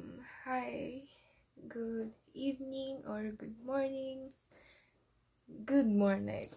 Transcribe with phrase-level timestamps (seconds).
[0.00, 1.04] Um, hi,
[1.68, 4.32] good evening or good morning,
[5.64, 6.48] good morning.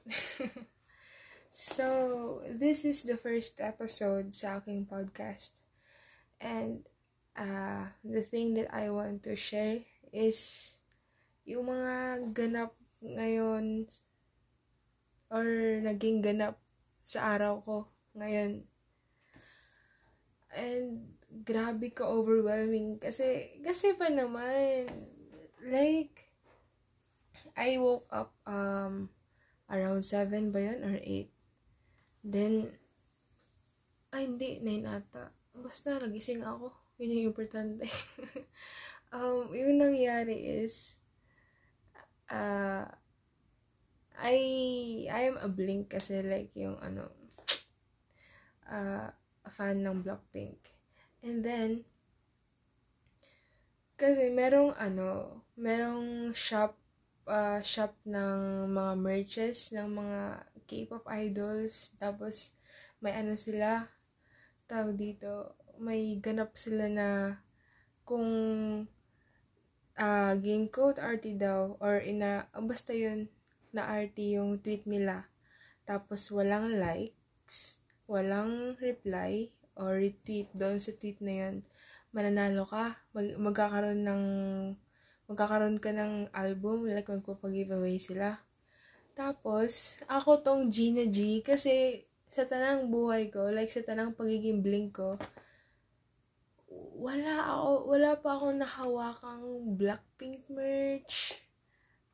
[1.52, 5.60] so, this is the first episode sa aking podcast.
[6.40, 6.88] And,
[7.36, 9.84] uh, the thing that I want to share
[10.16, 10.80] is
[11.44, 12.72] yung mga ganap
[13.04, 13.92] ngayon
[15.28, 15.44] or
[15.84, 16.56] naging ganap
[17.04, 17.78] sa araw ko
[18.16, 18.64] ngayon.
[20.56, 23.02] And, grabe ka overwhelming.
[23.02, 24.86] Kasi kasi pa naman
[25.66, 26.30] like
[27.58, 29.10] I woke up um
[29.70, 31.30] around 7 ba yun or 8
[32.22, 32.54] then
[34.14, 35.34] ay hindi 9 ata.
[35.58, 36.70] Basta nagising ako.
[37.02, 37.90] Yun yung importante.
[39.14, 40.98] Um yung nangyari is
[42.34, 42.90] uh
[44.18, 44.38] I
[45.06, 47.14] I am a blink kasi like yung ano
[48.66, 49.14] uh,
[49.54, 50.73] fan ng Blackpink
[51.24, 51.88] And then,
[53.96, 56.76] kasi merong ano, merong shop,
[57.24, 60.22] uh, shop ng mga merches, ng mga
[60.68, 61.96] K-pop idols.
[61.96, 62.52] Tapos,
[63.00, 63.88] may ano sila,
[64.68, 67.40] tawag dito, may ganap sila na
[68.04, 68.28] kung
[69.96, 73.32] uh, game code RT daw, or ina, basta yun,
[73.72, 75.32] na RT yung tweet nila.
[75.88, 77.80] Tapos, walang likes,
[78.12, 81.56] walang reply, or retweet doon sa tweet na yun,
[82.14, 83.02] mananalo ka.
[83.12, 84.24] Mag- magkakaroon ng
[85.28, 88.44] magkakaroon ka ng album, like magpapag-giveaway sila.
[89.14, 94.98] Tapos, ako tong Gina G, kasi sa tanang buhay ko, like sa tanang pagiging blink
[94.98, 95.18] ko,
[96.98, 99.46] wala ako, wala pa ako nahawakang
[99.78, 101.38] Blackpink merch.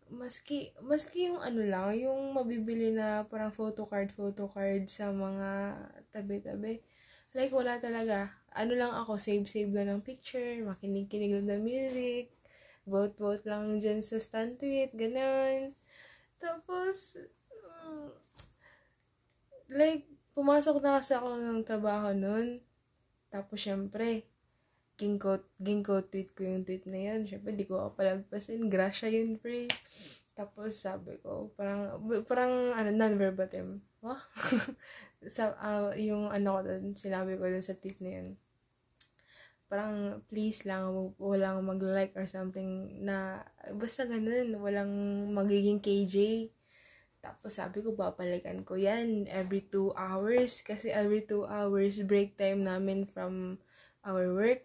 [0.10, 5.78] Maski, maski yung ano lang, yung mabibili na parang photo card, photo card sa mga
[6.10, 6.82] tabi-tabi
[7.38, 8.34] Like, wala talaga.
[8.58, 12.34] Ano lang ako, save-save lang ng picture, makinig-kinig lang ng music,
[12.90, 15.78] vote-vote lang dyan sa stand tweet, ganun.
[16.42, 17.22] Tapos,
[17.86, 18.10] um,
[19.70, 22.66] like, pumasok na kasi ako ng trabaho nun.
[23.30, 24.26] Tapos, syempre,
[24.98, 27.30] ginko, ginko tweet ko yung tweet na yan.
[27.30, 28.66] Syempre, di ko ako palagpasin.
[28.74, 29.70] Grasya yun, pre.
[30.34, 33.86] Tapos, sabi ko, parang, parang, ano, non-verbatim.
[34.02, 34.18] Wah?
[35.28, 38.28] sa, uh, yung ano ko doon, sinabi ko doon sa tweet na yun,
[39.70, 43.46] parang please lang, walang mag-like or something na,
[43.78, 44.92] basta ganun, walang
[45.36, 46.50] magiging KJ.
[47.20, 50.64] Tapos sabi ko, papalikan ko yan every 2 hours.
[50.64, 53.60] Kasi every 2 hours, break time namin from
[54.02, 54.64] our work.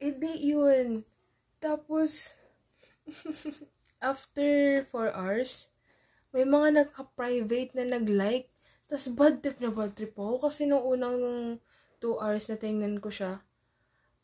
[0.00, 1.04] Eh di yun.
[1.60, 2.34] Tapos,
[4.02, 5.70] after 4 hours,
[6.34, 8.50] may mga nagka-private na nag-like
[8.84, 11.18] tapos bad trip na bad trip ako kasi nung unang
[12.04, 13.40] 2 hours na tingnan ko siya,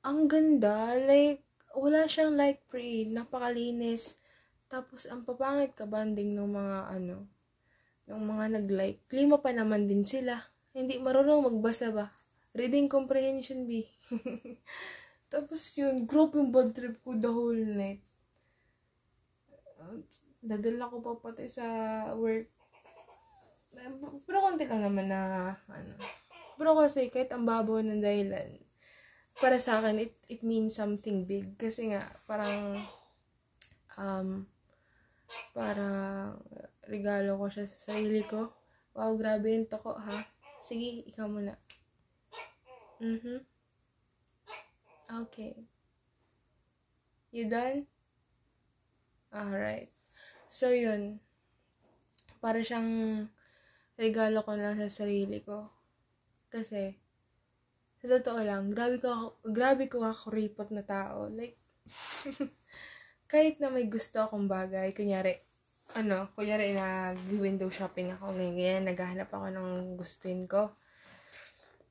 [0.04, 1.44] ang ganda, like,
[1.76, 4.20] wala siyang like pre, napakalinis.
[4.68, 7.24] Tapos, ang papangit ka banding ng mga ano,
[8.08, 9.00] ng mga nag-like.
[9.08, 10.52] Klima pa naman din sila.
[10.76, 12.12] Hindi marunong magbasa ba?
[12.52, 13.86] Reading comprehension B.
[15.32, 18.02] Tapos yun, group yung bad trip ko the whole night.
[20.40, 21.64] Dadala ko pa pati sa
[22.16, 22.59] work
[24.26, 25.94] pero konti lang naman na, ano.
[26.60, 28.60] Pero kasi kahit ang babaw ng dahilan,
[29.40, 31.56] para sa akin, it, it means something big.
[31.56, 32.84] Kasi nga, parang,
[33.96, 34.44] um,
[35.56, 35.86] para
[36.84, 38.52] regalo ko siya sa sarili ko.
[38.92, 40.18] Wow, grabe yung toko, ha?
[40.60, 41.56] Sige, ikaw muna.
[43.00, 43.38] Mm-hmm.
[45.24, 45.64] Okay.
[47.32, 47.86] You done?
[49.32, 49.94] Alright.
[50.50, 51.22] So, yun.
[52.42, 53.30] Para siyang
[54.00, 55.68] regalo ko lang sa sarili ko.
[56.48, 56.96] Kasi,
[58.00, 61.28] sa totoo lang, grabe ko ako, grabe ko ako ripot na tao.
[61.28, 61.60] Like,
[63.30, 65.36] kahit na may gusto akong bagay, kunyari,
[65.92, 69.68] ano, kunyari nag-window shopping ako ngayon, ngayon naghahanap ako ng
[70.00, 70.72] gustuin ko.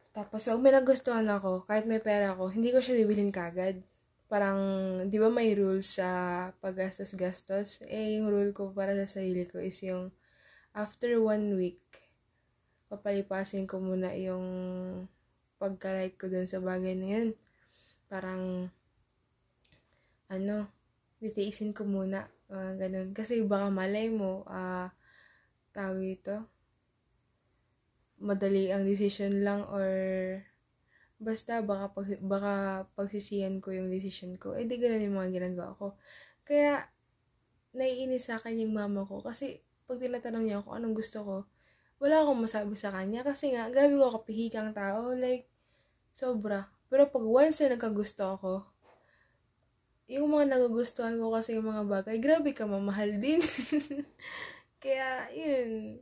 [0.10, 3.86] Tapos, pag may nagustuhan ako, kahit may pera ako, hindi ko siya bibilin kagad.
[4.26, 4.60] Parang,
[5.06, 6.10] di ba may rules sa
[6.58, 7.86] paggastos-gastos?
[7.86, 10.10] Eh, yung rule ko para sa sarili ko is yung
[10.80, 11.84] after one week,
[12.88, 14.48] papalipasin ko muna yung
[15.60, 17.30] pagka-like ko dun sa bagay na yun.
[18.08, 18.72] Parang,
[20.32, 20.72] ano,
[21.20, 22.32] titiisin ko muna.
[22.48, 23.12] Uh, ganun.
[23.12, 24.88] Kasi baka malay mo, uh,
[25.76, 26.48] tawag ito,
[28.24, 29.92] madali ang decision lang or
[31.20, 32.54] basta baka, pag, baka
[32.96, 34.56] pagsisiyan ko yung decision ko.
[34.56, 36.00] Eh, di ganun yung mga ginagawa ko.
[36.48, 36.88] Kaya,
[37.76, 41.38] naiinis sa akin yung mama ko kasi pag tinatanong niya ako anong gusto ko,
[41.98, 45.50] wala akong masabi sa kanya kasi nga, gabi ko kapihikang tao, like,
[46.14, 46.70] sobra.
[46.94, 48.54] Pero pag once na nagkagusto ako,
[50.10, 53.42] yung mga nagugustuhan ko kasi yung mga bagay, grabe ka, mamahal din.
[54.82, 56.02] Kaya, yun.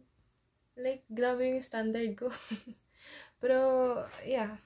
[0.76, 2.28] Like, grabe yung standard ko.
[3.42, 3.60] Pero,
[4.24, 4.60] yeah.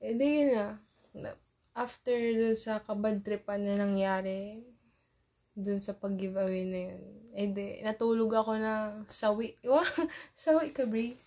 [0.00, 0.66] Eh, di yun na.
[1.72, 4.60] After dun sa kabad tripan na nangyari,
[5.58, 7.02] dun sa pag-giveaway na yun,
[7.34, 9.58] eh di, natulog ako na sawi.
[10.38, 11.18] Sawi ka, Brie.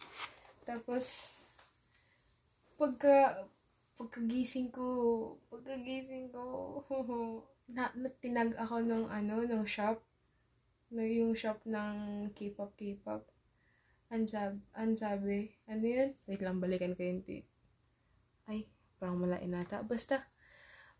[0.63, 1.35] Tapos,
[2.79, 3.43] pagka,
[3.99, 4.85] pagkagising ko,
[5.51, 6.43] pagkagising ko,
[7.75, 9.99] na, natinag ako nung ano, nung shop.
[10.91, 13.27] No, yung shop ng K-pop, K-pop.
[14.11, 16.09] Ansab, ansabi, ano yun?
[16.27, 17.47] Wait lang, balikan ko yung tweet.
[18.47, 18.67] Ay,
[18.99, 19.79] parang malain nata.
[19.87, 20.27] Basta,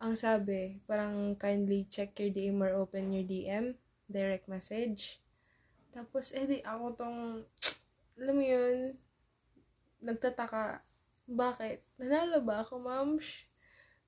[0.02, 3.78] ang sabi, parang kindly check your DM or open your DM,
[4.10, 5.22] direct message.
[5.94, 7.46] Tapos, edi, ako tong,
[8.18, 8.98] alam mo yun,
[10.02, 10.82] nagtataka,
[11.30, 11.86] bakit?
[12.02, 13.22] Nanalo ba ako, ma'am?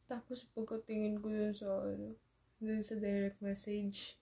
[0.09, 2.17] Tapos, pagkatingin ko dun sa, ano,
[2.57, 4.17] dun sa direct message,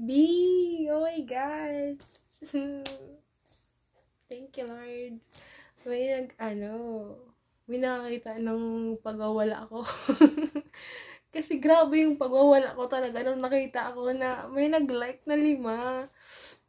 [0.00, 0.88] B!
[0.88, 2.00] Oh my God!
[4.32, 5.20] Thank you, Lord.
[5.84, 6.72] May nag, ano,
[7.64, 9.80] may nakakita ng pagwawala ko.
[11.34, 16.06] Kasi grabe yung pagwawala ko talaga nung nakita ako na may nag-like na lima.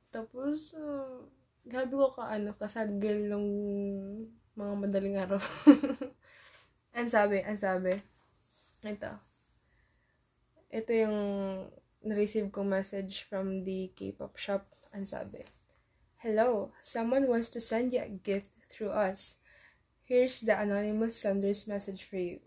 [0.09, 1.21] Tapos, uh,
[1.67, 3.49] grabe ko ka, ano, kasad girl nung
[4.55, 5.41] mga madaling araw.
[6.97, 7.93] ang sabi, ang sabi.
[8.81, 9.11] Ito.
[10.71, 11.17] Ito yung
[12.01, 14.65] na-receive kong message from the K-pop shop.
[14.95, 15.43] Ang sabi.
[16.23, 19.43] Hello, someone wants to send you a gift through us.
[20.05, 22.37] Here's the anonymous sender's message for you.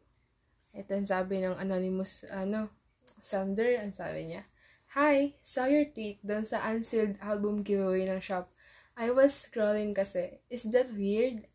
[0.71, 2.71] Ito ang sabi ng anonymous, ano,
[3.19, 4.47] sender, ang sabi niya.
[4.95, 8.55] Hi, saw your tweet doon sa unsealed album giveaway ng shop.
[8.95, 10.39] I was scrolling kasi.
[10.47, 11.51] Is that weird?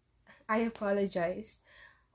[0.51, 1.63] I apologize.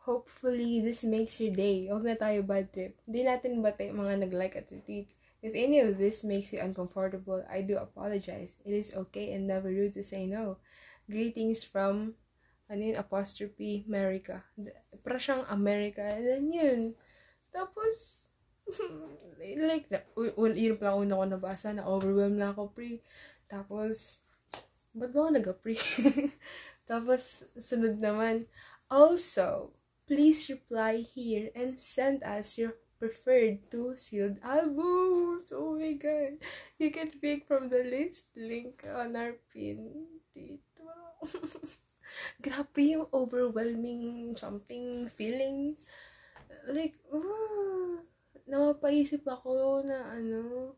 [0.04, 1.88] Hopefully, this makes your day.
[1.88, 2.92] Huwag na tayo bad trip.
[3.08, 5.08] Di natin bate mga nag-like at retweet.
[5.40, 8.52] If any of this makes you uncomfortable, I do apologize.
[8.68, 10.60] It is okay and never rude to say no.
[11.08, 12.20] Greetings from,
[12.68, 14.44] ano yun, apostrophe, America.
[15.00, 16.04] Para siyang America.
[16.04, 16.80] And then yun.
[17.48, 18.28] Tapos,
[19.40, 19.88] like,
[20.36, 23.00] yun pala una ko nabasa, na-overwhelm na ako pre.
[23.48, 24.20] Tapos,
[24.92, 25.76] ba't ba ako nag-pre?
[26.90, 28.44] Tapos, sunod naman,
[28.92, 29.72] also,
[30.08, 35.52] please reply here and send us your preferred two sealed albums.
[35.54, 36.42] Oh my god.
[36.78, 40.88] You can pick from the list link on our pin dito.
[42.44, 45.74] Grabe yung overwhelming something feeling.
[46.68, 48.02] Like, uh,
[48.48, 50.74] napapaisip ako na ano,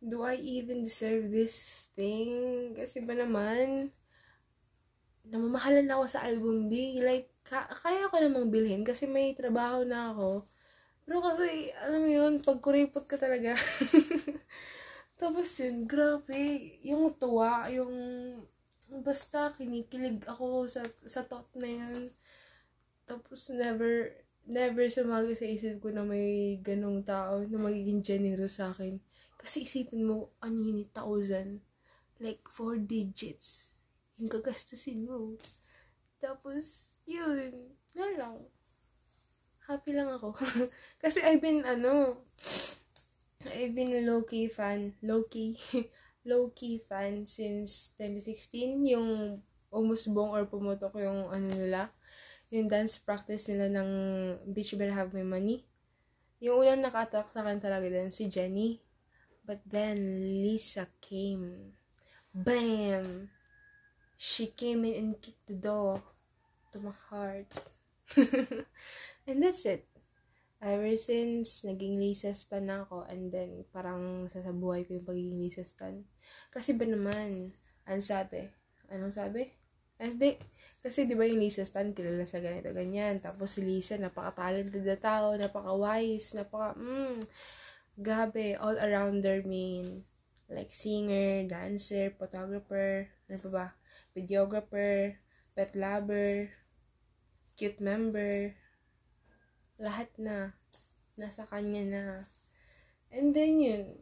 [0.00, 2.72] do I even deserve this thing?
[2.74, 3.92] Kasi ba naman,
[5.28, 6.98] namamahalan na ako sa album B.
[7.00, 10.46] Like, ka- kaya ko namang bilhin kasi may trabaho na ako
[11.10, 13.58] pero kasi, alam mo yun, pag kuripot ka talaga.
[15.18, 17.90] Tapos yun, grabe, yung tuwa, yung
[18.98, 22.10] basta kinikilig ako sa, sa thought na yun.
[23.06, 24.10] Tapos never,
[24.46, 28.98] never sumagi sa isip ko na may ganong tao na magiging generous sa akin.
[29.38, 31.62] Kasi isipin mo, ano yun, thousand.
[32.20, 33.78] Like, four digits.
[34.20, 35.38] Yung gagastusin mo.
[36.20, 38.44] Tapos, yun, na lang
[39.70, 40.34] happy lang ako.
[41.02, 42.26] Kasi I've been, ano,
[43.46, 45.54] I've been low-key fan, low-key,
[46.24, 51.92] low-key fan since 2016, yung umusbong or pumutok yung, ano nila,
[52.50, 53.90] yung dance practice nila ng
[54.50, 55.64] Bitch Better Have My Money.
[56.42, 58.80] Yung unang naka-attract sa akin talaga din, si Jenny.
[59.44, 59.98] But then,
[60.42, 61.76] Lisa came.
[62.32, 63.30] Bam!
[64.20, 66.04] She came in and kicked the door
[66.72, 67.50] to my heart.
[69.26, 69.89] And that's it.
[70.60, 75.64] Ever since, naging Lisa Stan na ako, and then, parang sasabuhay ko yung pagiging Lisa
[75.64, 76.04] Stan.
[76.52, 77.56] Kasi ba naman,
[77.88, 78.44] ang sabi?
[78.92, 79.48] Anong sabi?
[79.96, 80.20] As
[80.80, 83.24] kasi di ba yung Lisa Stan, kilala sa ganito, ganyan.
[83.24, 87.24] Tapos si Lisa, napaka-talented na tao, napaka-wise, napaka, mm,
[87.96, 90.04] grabe, all arounder mean.
[90.48, 93.66] Like singer, dancer, photographer, ano pa ba?
[94.12, 95.16] Videographer,
[95.56, 96.52] pet lover,
[97.56, 98.59] cute member,
[99.80, 100.52] lahat na
[101.16, 102.04] nasa kanya na.
[103.10, 103.96] And then yun,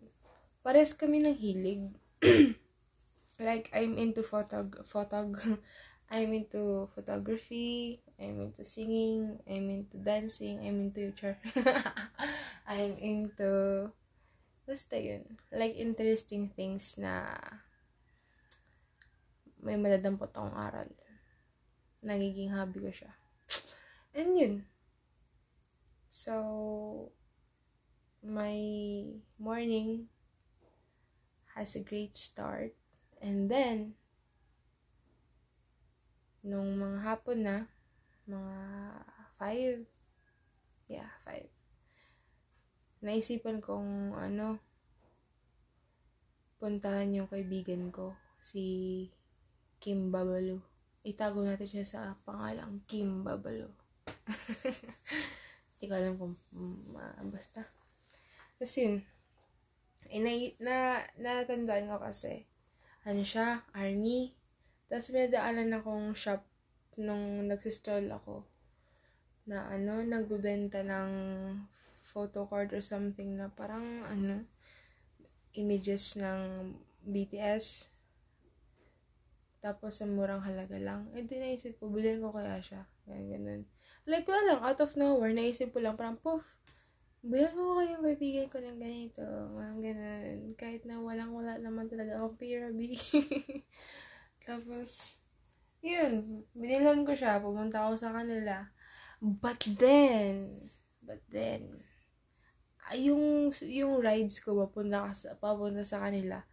[0.67, 1.83] pares kami ng hilig.
[3.39, 5.39] like, I'm into photog, photog,
[6.13, 11.39] I'm into photography, I'm into singing, I'm into dancing, I'm into char.
[12.69, 13.89] I'm into,
[14.67, 15.39] basta yun.
[15.55, 17.39] Like, interesting things na
[19.63, 20.91] may madadampot akong aral.
[22.03, 23.13] Nagiging hobby ko siya.
[24.15, 24.55] And yun,
[26.19, 27.15] So,
[28.27, 28.59] my
[29.39, 30.11] morning
[31.55, 32.75] has a great start.
[33.23, 33.95] And then,
[36.43, 37.57] nung mga hapon na,
[38.27, 38.59] mga
[39.39, 39.87] 5,
[40.91, 41.47] yeah, 5,
[43.07, 44.59] naisipan kong ano,
[46.59, 49.07] puntahan yung kaibigan ko, si
[49.79, 50.59] Kim Babalu.
[51.07, 53.71] Itago natin siya sa pangalang Kim Babalu.
[55.79, 56.35] Hindi ko alam kung
[56.99, 57.63] uh, basta.
[58.59, 59.07] Tapos yun,
[60.11, 62.51] inay, na, natandaan ko kasi,
[63.07, 64.35] ano siya, Army.
[64.91, 66.43] Tapos may daanan akong shop
[66.99, 68.43] nung nagsistall ako
[69.47, 71.11] na ano, nagbebenta ng
[72.03, 74.43] photo card or something na parang ano,
[75.55, 76.75] images ng
[77.07, 77.95] BTS.
[79.63, 81.07] Tapos sa murang halaga lang.
[81.15, 82.83] Eh, di naisip ko, bilhin ko kaya siya.
[83.07, 83.63] Ganyan, ganun.
[84.09, 86.41] Like, wala lang, out of nowhere, naisip ko lang, parang poof,
[87.19, 89.27] Bilhan ko kayong kaibigan ko ng ganito.
[89.51, 90.39] Mga ganun.
[90.55, 92.71] Kahit na walang wala naman talaga akong pera.
[94.49, 95.19] Tapos,
[95.83, 98.71] yun, binilhan ko siya, pumunta ako sa kanila.
[99.19, 100.71] But then,
[101.03, 101.83] but then,
[102.95, 106.47] yung, yung rides ko papunta, sa, papunta sa kanila,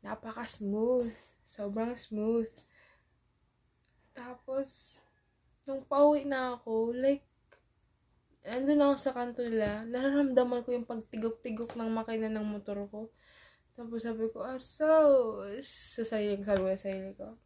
[0.00, 1.12] napaka-smooth.
[1.44, 2.48] Sobrang smooth.
[4.16, 4.98] Tapos,
[5.68, 7.28] nung pauwi na ako, like,
[8.48, 13.12] andun ako sa kanto nila, nararamdaman ko yung pagtigok-tigok ng makina ng motor ko.
[13.76, 14.88] Tapos sabi ko, ah, so,
[15.60, 17.36] sa sarili ko, sabi ko sa sarili ko,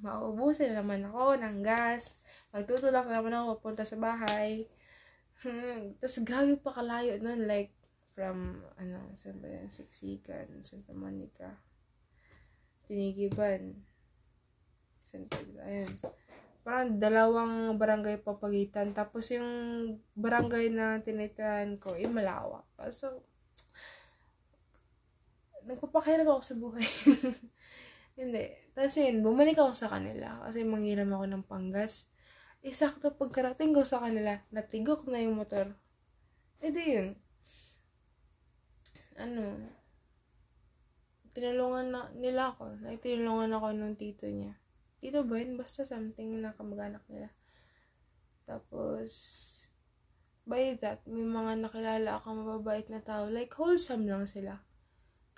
[0.00, 2.24] mauubusin na naman ako ng gas,
[2.56, 4.64] magtutulak na naman ako papunta sa bahay.
[5.44, 5.92] Hmm.
[6.00, 7.76] Tapos grabe pa kalayo nun, like,
[8.16, 11.52] from, ano, saan ba yan, Siksikan, Santa Monica,
[12.88, 13.76] Tinigiban,
[15.04, 15.36] Santa,
[15.68, 15.92] ayun
[16.68, 18.92] parang dalawang barangay papagitan.
[18.92, 19.48] Tapos yung
[20.12, 22.68] barangay na tinitirahan ko, eh, malawak.
[22.92, 23.24] So,
[25.64, 26.84] nagpapakailan ako sa buhay.
[28.20, 28.52] Hindi.
[28.76, 32.12] Tapos yun, bumalik ako sa kanila kasi manghiram ako ng panggas.
[32.60, 35.72] Eh, sakto pagkarating ko sa kanila, natigok na yung motor.
[36.60, 37.16] Eh, di yun.
[39.16, 39.56] Ano,
[41.32, 42.76] tinulungan na nila ako.
[42.84, 44.52] Like, tinulungan ako nung tito niya.
[44.98, 45.54] Tito yun?
[45.54, 47.30] Basta something na kamag-anak nila.
[48.48, 49.12] Tapos,
[50.48, 53.28] by that, may mga nakilala akong mababait na tao.
[53.28, 54.64] Like, wholesome lang sila.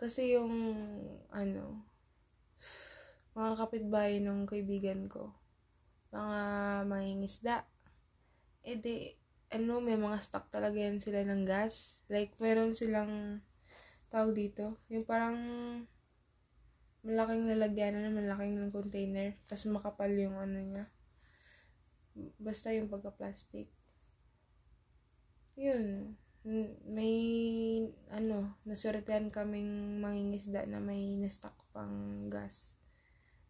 [0.01, 0.55] Kasi yung,
[1.29, 1.85] ano,
[3.37, 5.35] mga kapitbahay ng kaibigan ko,
[6.15, 6.41] mga
[6.87, 7.69] mangingisda,
[8.65, 9.13] eh di,
[9.51, 12.07] ano, may mga stock talaga yan sila ng gas.
[12.07, 13.43] Like, meron silang
[14.09, 14.79] tao dito.
[14.89, 15.37] Yung parang,
[17.01, 19.37] malaking lalagyan na malaking container.
[19.49, 20.85] Tapos makapal yung ano niya.
[22.37, 23.73] Basta yung pagka-plastic.
[25.57, 26.17] Yun.
[26.89, 27.17] May,
[28.09, 32.77] ano, nasurtehan kaming mangingisda na may nastock pang gas.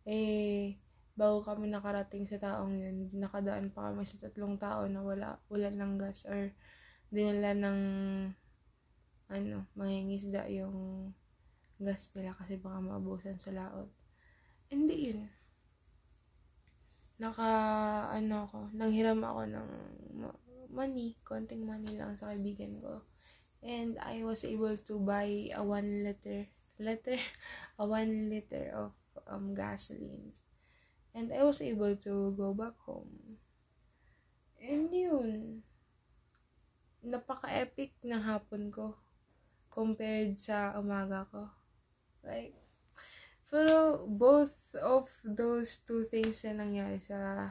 [0.03, 0.79] Eh,
[1.15, 5.69] bago kami nakarating sa taong yun, nakadaan pa kami sa tatlong tao na wala, wala
[5.71, 6.51] ng gas or
[7.15, 7.81] dinala ng
[9.31, 11.11] ano, mangingisda yung
[11.81, 13.89] gas nila kasi baka maabusan sa laot.
[14.69, 15.21] Hindi yun.
[17.21, 17.49] Naka,
[18.17, 19.69] ano ako, nanghiram ako ng
[20.73, 23.05] money, konting money lang sa kaibigan ko.
[23.61, 26.49] And I was able to buy a one liter,
[26.81, 27.21] liter,
[27.81, 28.97] a one liter of
[29.29, 30.33] um, gasoline.
[31.13, 33.37] And I was able to go back home.
[34.61, 35.61] And yun,
[37.05, 38.97] napaka-epic ng hapon ko
[39.69, 41.60] compared sa umaga ko.
[42.25, 42.57] Like,
[43.51, 47.51] pero both of those two things na nangyari sa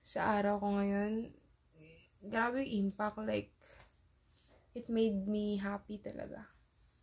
[0.00, 1.34] sa araw ko ngayon,
[2.24, 3.20] grabe yung impact.
[3.22, 3.50] Like,
[4.74, 6.46] it made me happy talaga.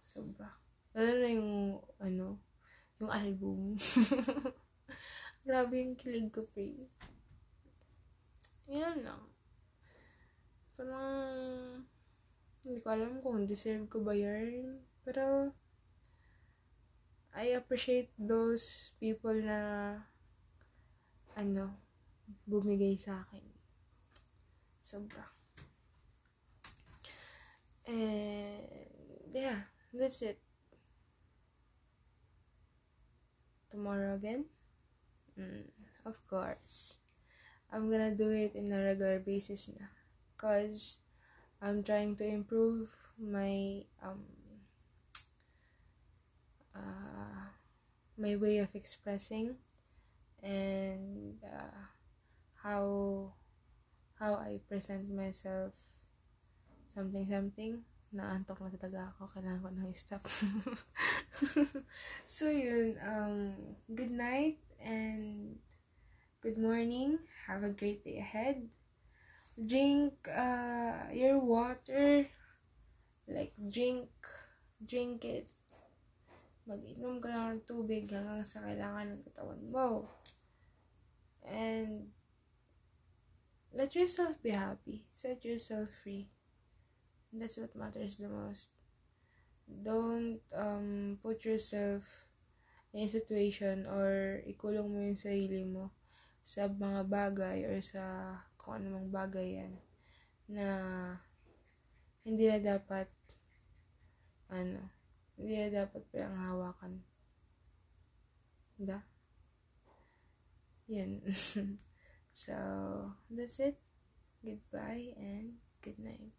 [0.08, 0.50] Sobra.
[0.96, 1.54] Lalo na yung,
[2.00, 2.40] ano,
[2.98, 3.78] yung album.
[5.48, 6.90] grabe yung kilig ko, pre.
[8.68, 9.24] Yan lang.
[10.76, 11.86] Parang,
[12.66, 14.84] hindi ko alam kung deserve ko ba yan.
[15.08, 15.56] Pero,
[17.38, 19.94] I appreciate those people na
[21.38, 21.70] ano,
[22.50, 23.46] bumigay sa akin.
[24.82, 25.22] Sobra.
[27.86, 30.42] And yeah, that's it.
[33.70, 34.50] Tomorrow again?
[35.38, 35.70] Mm,
[36.10, 37.06] of course.
[37.70, 39.94] I'm gonna do it in a regular basis na.
[40.42, 41.06] Cause
[41.62, 42.90] I'm trying to improve
[43.22, 44.37] my um
[46.78, 47.50] uh,
[48.18, 49.58] my way of expressing
[50.44, 51.90] and uh,
[52.62, 53.34] how
[54.22, 55.74] how I present myself
[56.94, 57.82] something something
[58.14, 59.28] naantok na talaga ako.
[59.36, 60.24] Kailangan ko nang stop.
[62.28, 62.96] so, yun.
[63.04, 63.36] Um,
[63.92, 65.58] good night and
[66.40, 67.20] good morning.
[67.48, 68.68] Have a great day ahead.
[69.58, 72.24] Drink uh, your water.
[73.28, 74.08] Like, drink,
[74.80, 75.52] drink it.
[76.68, 80.12] Mag-inom ka lang ng tubig hanggang sa kailangan ng katawan mo.
[81.48, 82.12] And,
[83.72, 85.08] let yourself be happy.
[85.16, 86.28] Set yourself free.
[87.32, 88.68] That's what matters the most.
[89.68, 92.04] Don't um, put yourself
[92.92, 95.92] in a situation or ikulong mo yung sarili mo
[96.42, 99.74] sa mga bagay or sa kung anumang bagay yan
[100.48, 100.68] na
[102.24, 103.12] hindi na dapat
[104.48, 104.97] ano,
[105.38, 106.94] hindi dapat palang hawakan.
[108.82, 109.02] Da?
[110.90, 111.22] Yan.
[112.34, 112.58] so,
[113.30, 113.78] that's it.
[114.42, 116.34] Goodbye and good night.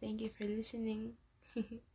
[0.00, 1.16] Thank you for listening.